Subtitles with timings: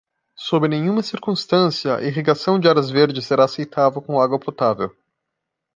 [0.35, 4.97] Sob nenhuma circunstância a irrigação de áreas verdes será aceitável com água potável.